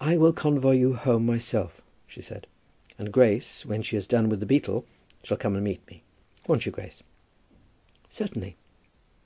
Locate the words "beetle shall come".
4.46-5.56